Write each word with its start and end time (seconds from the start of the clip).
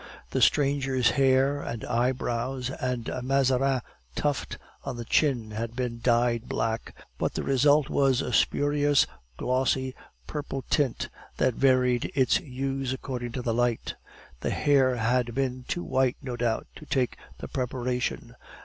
The 0.31 0.41
stranger's 0.41 1.11
hair 1.11 1.61
and 1.61 1.85
eyebrows 1.85 2.71
and 2.71 3.07
a 3.07 3.21
Mazarin 3.21 3.81
tuft 4.15 4.57
on 4.83 4.97
the 4.97 5.05
chin 5.05 5.51
had 5.51 5.75
been 5.75 5.99
dyed 6.01 6.49
black, 6.49 6.95
but 7.19 7.35
the 7.35 7.43
result 7.43 7.87
was 7.87 8.19
a 8.19 8.33
spurious, 8.33 9.05
glossy, 9.37 9.93
purple 10.25 10.63
tint 10.71 11.07
that 11.37 11.53
varied 11.53 12.11
its 12.15 12.37
hues 12.37 12.93
according 12.93 13.33
to 13.33 13.43
the 13.43 13.53
light; 13.53 13.93
the 14.39 14.49
hair 14.49 14.95
had 14.95 15.35
been 15.35 15.65
too 15.67 15.83
white, 15.83 16.17
no 16.19 16.35
doubt, 16.35 16.65
to 16.77 16.87
take 16.87 17.15
the 17.37 17.47
preparation. 17.47 18.33